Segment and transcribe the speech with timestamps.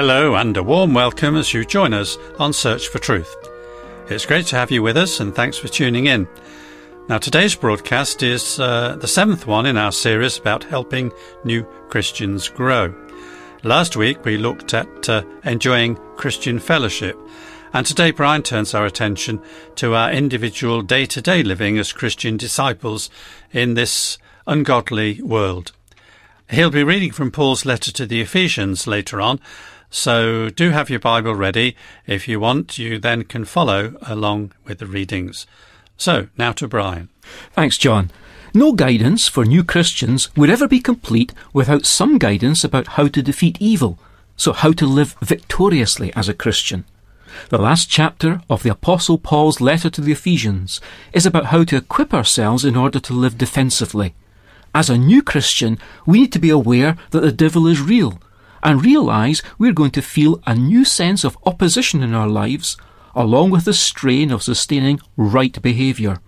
[0.00, 3.34] Hello, and a warm welcome as you join us on Search for Truth.
[4.08, 6.28] It's great to have you with us, and thanks for tuning in.
[7.08, 11.10] Now, today's broadcast is uh, the seventh one in our series about helping
[11.42, 12.94] new Christians grow.
[13.64, 17.18] Last week we looked at uh, enjoying Christian fellowship,
[17.72, 19.42] and today Brian turns our attention
[19.74, 23.10] to our individual day to day living as Christian disciples
[23.50, 25.72] in this ungodly world.
[26.50, 29.38] He'll be reading from Paul's letter to the Ephesians later on,
[29.90, 31.76] so do have your Bible ready.
[32.06, 35.46] If you want, you then can follow along with the readings.
[35.96, 37.08] So, now to Brian.
[37.52, 38.10] Thanks, John.
[38.54, 43.22] No guidance for new Christians would ever be complete without some guidance about how to
[43.22, 43.98] defeat evil,
[44.36, 46.84] so how to live victoriously as a Christian.
[47.50, 50.80] The last chapter of the Apostle Paul's letter to the Ephesians
[51.12, 54.14] is about how to equip ourselves in order to live defensively.
[54.74, 58.20] As a new Christian, we need to be aware that the devil is real
[58.62, 62.76] and realize we're going to feel a new sense of opposition in our lives,
[63.14, 66.18] along with the strain of sustaining right behaviour.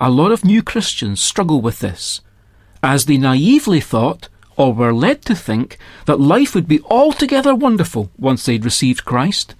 [0.00, 2.20] A lot of new Christians struggle with this,
[2.82, 8.10] as they naively thought, or were led to think, that life would be altogether wonderful
[8.18, 9.54] once they'd received Christ.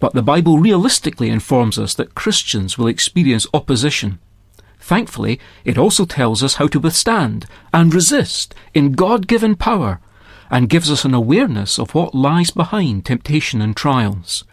[0.00, 4.20] But the Bible realistically informs us that Christians will experience opposition.
[4.78, 10.00] Thankfully, it also tells us how to withstand and resist in God given power
[10.50, 14.44] and gives us an awareness of what lies behind temptation and trials.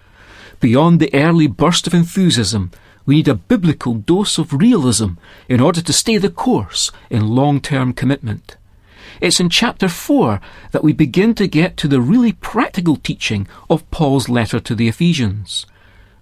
[0.60, 2.72] Beyond the early burst of enthusiasm,
[3.06, 5.14] we need a biblical dose of realism
[5.48, 8.58] in order to stay the course in long term commitment.
[9.22, 13.90] It's in chapter 4 that we begin to get to the really practical teaching of
[13.92, 15.66] Paul's letter to the Ephesians.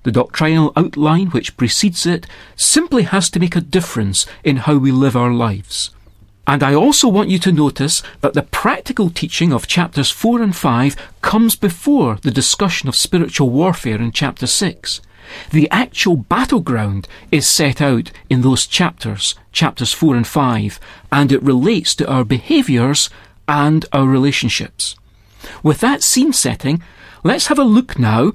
[0.03, 4.91] The doctrinal outline which precedes it simply has to make a difference in how we
[4.91, 5.91] live our lives.
[6.45, 10.55] And I also want you to notice that the practical teaching of chapters 4 and
[10.55, 15.01] 5 comes before the discussion of spiritual warfare in chapter 6.
[15.51, 20.79] The actual battleground is set out in those chapters, chapters 4 and 5,
[21.11, 23.09] and it relates to our behaviours
[23.47, 24.95] and our relationships.
[25.61, 26.83] With that scene setting,
[27.23, 28.33] let's have a look now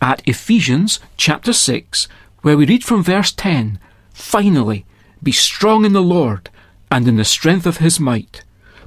[0.00, 2.08] at Ephesians chapter 6,
[2.40, 3.78] where we read from verse 10
[4.12, 4.84] Finally,
[5.22, 6.49] be strong in the Lord
[6.90, 8.42] and in the strength of his might.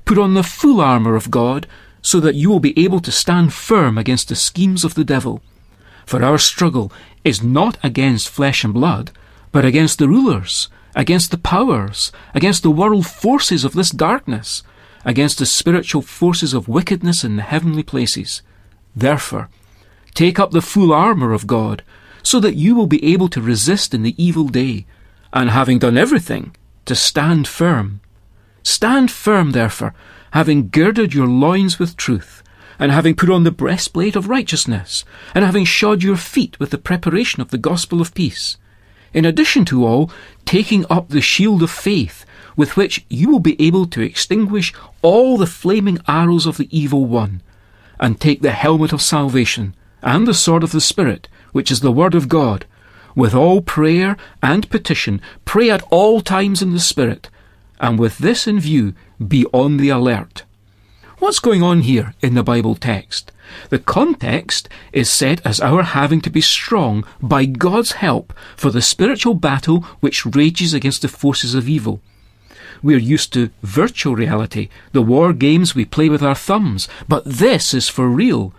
[0.06, 1.68] Put on the full armour of God,
[2.02, 5.42] so that you will be able to stand firm against the schemes of the devil.
[6.06, 6.92] For our struggle
[7.24, 9.12] is not against flesh and blood,
[9.54, 14.64] but against the rulers, against the powers, against the world forces of this darkness,
[15.06, 18.42] against the spiritual forces of wickedness in the heavenly places.
[18.96, 19.50] Therefore,
[20.14, 21.84] take up the full armour of God,
[22.22, 24.86] so that you will be able to resist in the evil day,
[25.32, 28.02] and having done everything, to stand firm.
[28.64, 29.94] Stand firm, therefore,
[30.32, 32.44] having girded your loins with truth,
[32.80, 35.06] and having put on the breastplate of righteousness,
[35.36, 38.58] and having shod your feet with the preparation of the gospel of peace.
[39.14, 40.12] In addition to all,
[40.46, 45.38] taking up the shield of faith, with which you will be able to extinguish all
[45.38, 47.42] the flaming arrows of the evil one,
[48.00, 51.92] and take the helmet of salvation, and the sword of the Spirit, which is the
[51.92, 52.66] word of God,
[53.16, 57.30] with all prayer and petition, pray at all times in the Spirit,
[57.80, 58.94] and with this in view,
[59.26, 60.44] be on the alert.
[61.20, 63.32] What's going on here in the Bible text?
[63.70, 68.82] The context is set as our having to be strong by God's help for the
[68.82, 72.02] spiritual battle which rages against the forces of evil.
[72.82, 77.74] We're used to virtual reality, the war games we play with our thumbs, but this
[77.74, 78.54] is for real.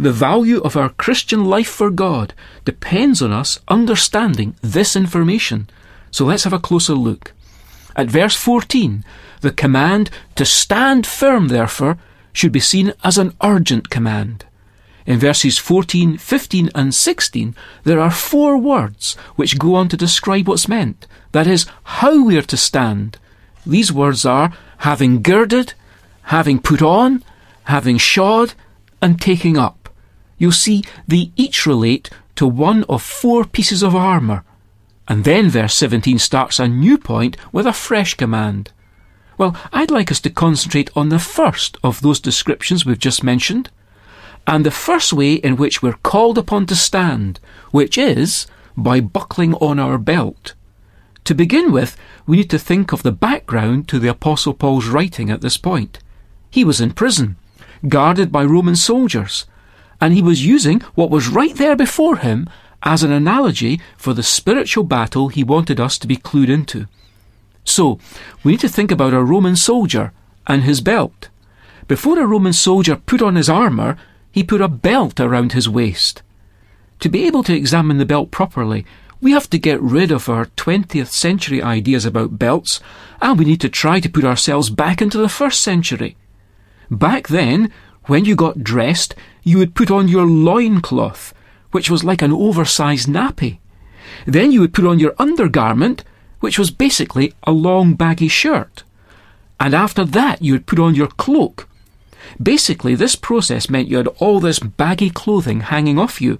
[0.00, 2.32] The value of our Christian life for God
[2.64, 5.68] depends on us understanding this information.
[6.10, 7.34] So let's have a closer look.
[7.94, 9.04] At verse 14,
[9.42, 11.98] the command to stand firm, therefore,
[12.32, 14.46] should be seen as an urgent command.
[15.04, 20.48] In verses 14, 15, and 16, there are four words which go on to describe
[20.48, 21.06] what's meant.
[21.32, 23.18] That is, how we are to stand.
[23.66, 25.74] These words are having girded,
[26.22, 27.22] having put on,
[27.64, 28.54] having shod,
[29.02, 29.79] and taking up
[30.40, 34.42] you'll see they each relate to one of four pieces of armour.
[35.06, 38.72] And then verse 17 starts a new point with a fresh command.
[39.38, 43.70] Well, I'd like us to concentrate on the first of those descriptions we've just mentioned,
[44.46, 47.38] and the first way in which we're called upon to stand,
[47.70, 48.46] which is
[48.76, 50.54] by buckling on our belt.
[51.24, 51.96] To begin with,
[52.26, 55.98] we need to think of the background to the Apostle Paul's writing at this point.
[56.50, 57.36] He was in prison,
[57.88, 59.46] guarded by Roman soldiers,
[60.00, 62.48] and he was using what was right there before him
[62.82, 66.86] as an analogy for the spiritual battle he wanted us to be clued into.
[67.64, 67.98] So,
[68.42, 70.12] we need to think about a Roman soldier
[70.46, 71.28] and his belt.
[71.86, 73.96] Before a Roman soldier put on his armour,
[74.32, 76.22] he put a belt around his waist.
[77.00, 78.86] To be able to examine the belt properly,
[79.20, 82.80] we have to get rid of our 20th century ideas about belts,
[83.20, 86.16] and we need to try to put ourselves back into the first century.
[86.90, 87.70] Back then,
[88.04, 91.32] when you got dressed, you would put on your loincloth,
[91.70, 93.58] which was like an oversized nappy.
[94.26, 96.04] Then you would put on your undergarment,
[96.40, 98.82] which was basically a long baggy shirt.
[99.58, 101.68] And after that, you would put on your cloak.
[102.42, 106.38] Basically, this process meant you had all this baggy clothing hanging off you,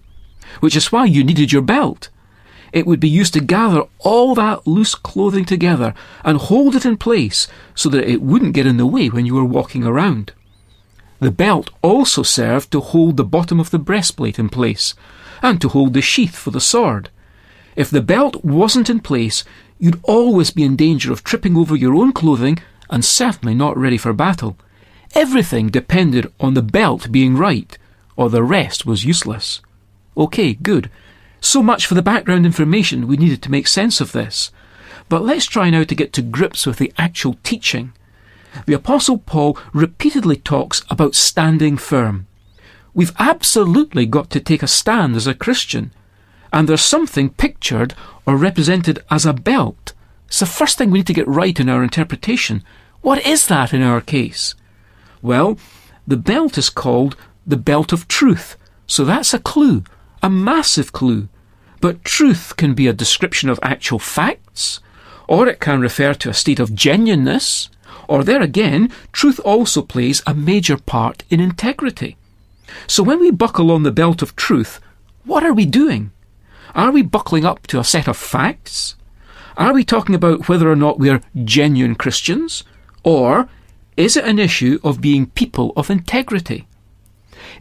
[0.60, 2.08] which is why you needed your belt.
[2.72, 5.92] It would be used to gather all that loose clothing together
[6.24, 9.34] and hold it in place so that it wouldn't get in the way when you
[9.34, 10.32] were walking around.
[11.20, 14.94] The belt also served to hold the bottom of the breastplate in place
[15.42, 17.10] and to hold the sheath for the sword.
[17.76, 19.44] If the belt wasn't in place,
[19.78, 22.58] you'd always be in danger of tripping over your own clothing
[22.88, 24.56] and certainly not ready for battle.
[25.14, 27.76] Everything depended on the belt being right,
[28.16, 29.60] or the rest was useless.
[30.16, 30.90] OK, good.
[31.40, 34.50] So much for the background information we needed to make sense of this.
[35.08, 37.92] But let's try now to get to grips with the actual teaching.
[38.66, 42.26] The Apostle Paul repeatedly talks about standing firm.
[42.94, 45.92] We've absolutely got to take a stand as a Christian,
[46.52, 47.94] and there's something pictured
[48.26, 49.92] or represented as a belt.
[50.26, 52.64] It's the first thing we need to get right in our interpretation.
[53.00, 54.54] What is that in our case?
[55.22, 55.58] Well,
[56.06, 57.16] the belt is called
[57.46, 58.56] the belt of truth,
[58.86, 59.84] so that's a clue
[60.22, 61.28] a massive clue.
[61.80, 64.80] But truth can be a description of actual facts,
[65.26, 67.70] or it can refer to a state of genuineness,
[68.10, 72.16] or there again, truth also plays a major part in integrity.
[72.88, 74.80] So when we buckle on the belt of truth,
[75.24, 76.10] what are we doing?
[76.74, 78.96] Are we buckling up to a set of facts?
[79.56, 82.64] Are we talking about whether or not we're genuine Christians?
[83.04, 83.48] Or
[83.96, 86.66] is it an issue of being people of integrity?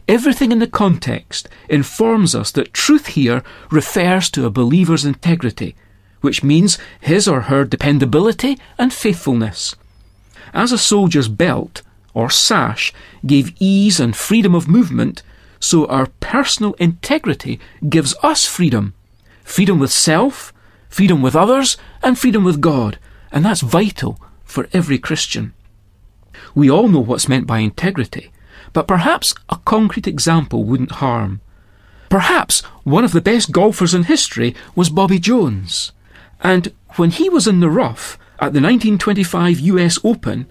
[0.08, 5.76] Everything in the context informs us that truth here refers to a believer's integrity,
[6.22, 9.76] which means his or her dependability and faithfulness.
[10.52, 11.82] As a soldier's belt,
[12.14, 12.92] or sash,
[13.24, 15.22] gave ease and freedom of movement,
[15.60, 18.94] so our personal integrity gives us freedom.
[19.44, 20.52] Freedom with self,
[20.88, 22.98] freedom with others, and freedom with God.
[23.30, 25.52] And that's vital for every Christian.
[26.54, 28.32] We all know what's meant by integrity.
[28.72, 31.40] But perhaps a concrete example wouldn't harm.
[32.08, 35.92] Perhaps one of the best golfers in history was Bobby Jones.
[36.40, 40.50] And when he was in the rough at the 1925 US Open,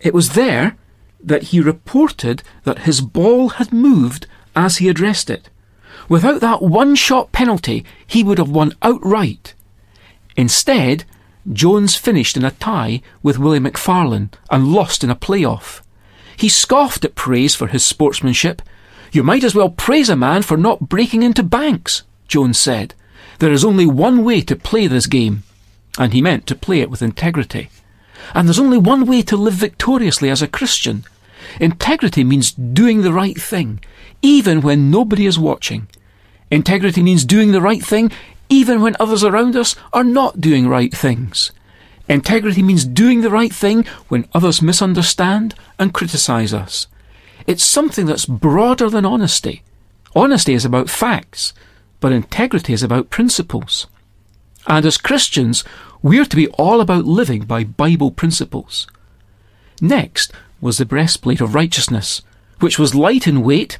[0.00, 0.76] it was there
[1.22, 5.48] that he reported that his ball had moved as he addressed it.
[6.08, 9.54] Without that one shot penalty, he would have won outright.
[10.36, 11.04] Instead,
[11.52, 15.82] Jones finished in a tie with Willie Macfarlane and lost in a playoff.
[16.36, 18.62] He scoffed at praise for his sportsmanship.
[19.12, 22.94] You might as well praise a man for not breaking into banks, Jones said.
[23.38, 25.42] There is only one way to play this game.
[25.98, 27.68] And he meant to play it with integrity.
[28.34, 31.04] And there's only one way to live victoriously as a Christian.
[31.60, 33.80] Integrity means doing the right thing,
[34.22, 35.88] even when nobody is watching.
[36.50, 38.10] Integrity means doing the right thing,
[38.48, 41.52] even when others around us are not doing right things.
[42.08, 46.86] Integrity means doing the right thing when others misunderstand and criticize us.
[47.46, 49.62] It's something that's broader than honesty.
[50.14, 51.52] Honesty is about facts,
[52.00, 53.86] but integrity is about principles.
[54.68, 55.64] And as Christians,
[56.02, 58.86] we're to be all about living by Bible principles.
[59.80, 62.22] Next was the breastplate of righteousness,
[62.60, 63.78] which was light in weight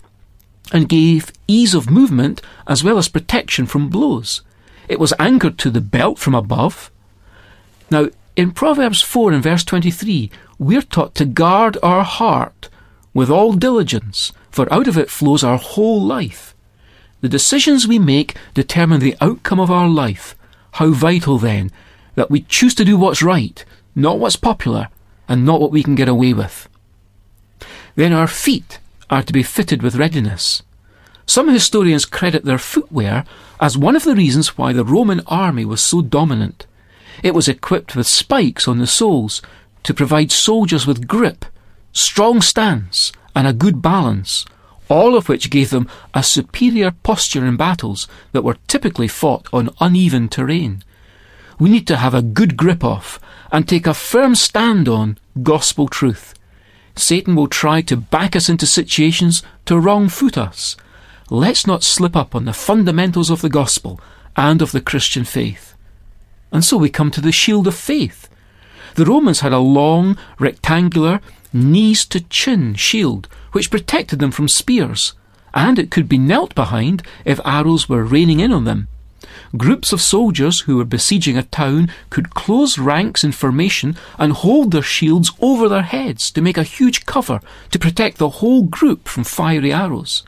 [0.73, 4.43] and gave ease of movement as well as protection from blows.
[4.89, 6.91] It was anchored to the belt from above.
[7.91, 12.71] Now, in Proverbs 4 and verse 23, we're taught to guard our heart
[13.13, 16.55] with all diligence, for out of it flows our whole life.
[17.21, 20.35] The decisions we make determine the outcome of our life.
[20.79, 21.73] How vital, then,
[22.15, 23.65] that we choose to do what's right,
[23.97, 24.87] not what's popular,
[25.29, 26.69] and not what we can get away with.
[27.97, 28.79] Then our feet
[29.11, 30.63] are to be fitted with readiness.
[31.27, 33.25] Some historians credit their footwear
[33.61, 36.65] as one of the reasons why the Roman army was so dominant.
[37.25, 39.43] It was equipped with spikes on the soles
[39.83, 41.45] to provide soldiers with grip,
[41.93, 44.45] strong stance, and a good balance,
[44.89, 49.71] all of which gave them a superior posture in battles that were typically fought on
[49.81, 50.83] uneven terrain.
[51.59, 55.89] We need to have a good grip off and take a firm stand on gospel
[55.89, 56.35] truth.
[56.95, 60.77] Satan will try to back us into situations to wrong foot us.
[61.31, 64.01] Let's not slip up on the fundamentals of the gospel
[64.37, 65.75] and of the Christian faith.
[66.51, 68.29] And so we come to the shield of faith.
[68.95, 71.21] The Romans had a long, rectangular,
[71.53, 75.15] knees to chin shield, which protected them from spears,
[75.55, 78.89] and it could be knelt behind if arrows were raining in on them.
[79.57, 84.73] Groups of soldiers who were besieging a town could close ranks in formation and hold
[84.73, 87.41] their shields over their heads to make a huge cover
[87.71, 90.23] to protect the whole group from fiery arrows.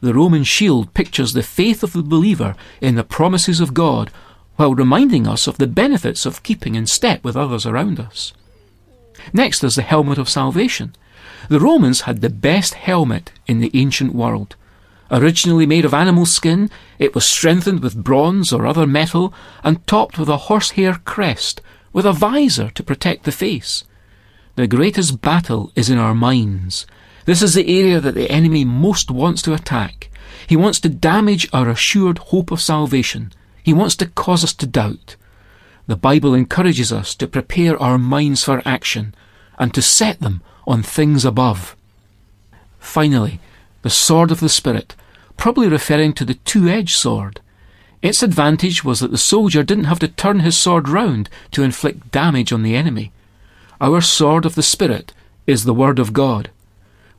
[0.00, 4.10] The Roman shield pictures the faith of the believer in the promises of God
[4.56, 8.32] while reminding us of the benefits of keeping in step with others around us.
[9.32, 10.94] Next, there's the helmet of salvation.
[11.48, 14.56] The Romans had the best helmet in the ancient world.
[15.10, 19.34] Originally made of animal skin, it was strengthened with bronze or other metal
[19.64, 21.60] and topped with a horsehair crest
[21.92, 23.84] with a visor to protect the face.
[24.54, 26.86] The greatest battle is in our minds.
[27.24, 30.10] This is the area that the enemy most wants to attack.
[30.46, 33.32] He wants to damage our assured hope of salvation.
[33.62, 35.16] He wants to cause us to doubt.
[35.90, 39.12] The Bible encourages us to prepare our minds for action
[39.58, 41.74] and to set them on things above.
[42.78, 43.40] Finally,
[43.82, 44.94] the sword of the Spirit,
[45.36, 47.40] probably referring to the two edged sword.
[48.02, 52.12] Its advantage was that the soldier didn't have to turn his sword round to inflict
[52.12, 53.10] damage on the enemy.
[53.80, 55.12] Our sword of the Spirit
[55.48, 56.50] is the Word of God.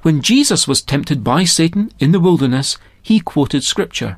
[0.04, 4.18] When Jesus was tempted by Satan in the wilderness, he quoted Scripture.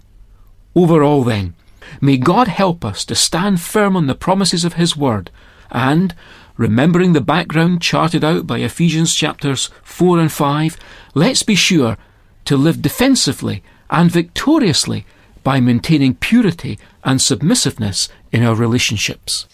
[0.76, 1.56] Overall, then,
[2.02, 5.32] May God help us to stand firm on the promises of His Word
[5.72, 6.13] and,
[6.58, 10.78] remembering the background charted out by Ephesians chapters 4 and 5,
[11.13, 11.98] let's be sure
[12.46, 15.06] to live defensively and victoriously
[15.44, 19.48] by maintaining purity and submissiveness in our relationships.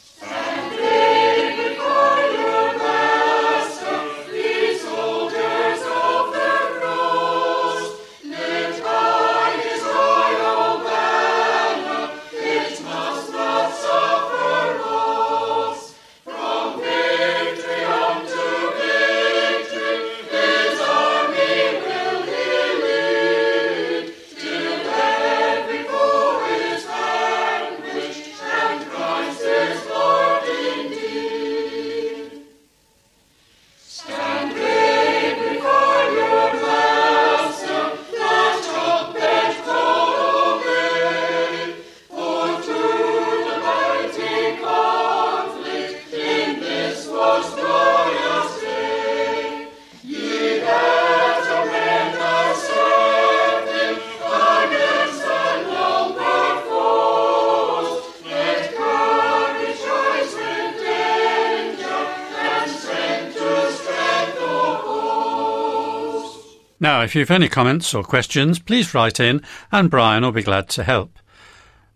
[66.79, 70.69] Now, if you've any comments or questions, please write in and Brian will be glad
[70.69, 71.19] to help.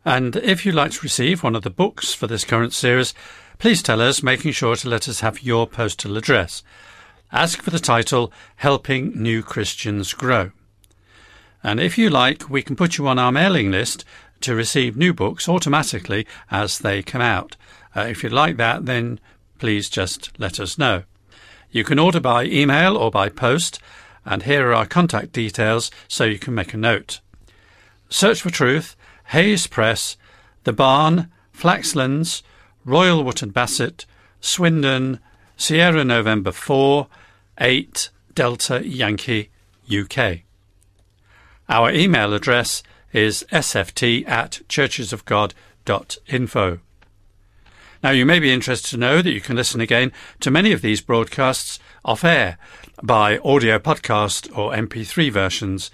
[0.03, 3.13] And if you'd like to receive one of the books for this current series,
[3.59, 6.63] please tell us, making sure to let us have your postal address.
[7.31, 10.51] Ask for the title Helping New Christians Grow.
[11.63, 14.03] And if you like, we can put you on our mailing list
[14.41, 17.55] to receive new books automatically as they come out.
[17.95, 19.17] Uh, if you'd like that, then
[19.59, 21.03] please just let us know.
[21.71, 23.79] You can order by email or by post
[24.25, 27.19] and here are our contact details so you can make a note.
[28.09, 28.95] Search for Truth,
[29.27, 30.17] Hayes Press,
[30.63, 32.41] The Barn, Flaxlands,
[32.85, 34.05] Royal Wootton Bassett,
[34.41, 35.19] Swindon,
[35.57, 37.07] Sierra November 4,
[37.59, 39.49] 8, Delta Yankee,
[39.91, 40.39] UK.
[41.69, 46.79] Our email address is sft at churchesofgod.info.
[48.03, 50.81] Now, you may be interested to know that you can listen again to many of
[50.81, 52.57] these broadcasts off air
[53.01, 55.89] by audio podcast or MP3 versions.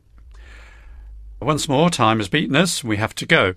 [1.40, 2.82] Once more, time has beaten us.
[2.82, 3.52] We have to go.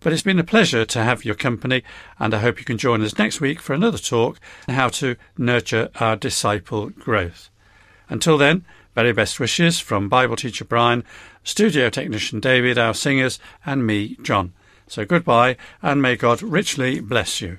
[0.00, 1.82] But it's been a pleasure to have your company,
[2.18, 5.16] and I hope you can join us next week for another talk on how to
[5.36, 7.50] nurture our disciple growth.
[8.08, 8.64] Until then,
[8.94, 11.04] very best wishes from Bible teacher Brian,
[11.44, 14.52] studio technician David, our singers, and me, John.
[14.88, 17.58] So goodbye, and may God richly bless you.